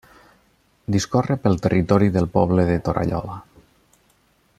Discorre 0.95 1.37
per 1.43 1.51
territori 1.65 2.09
del 2.15 2.29
poble 2.39 2.65
de 2.71 2.79
Torallola. 2.89 3.37